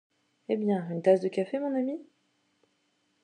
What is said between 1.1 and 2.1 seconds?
de café, mon ami?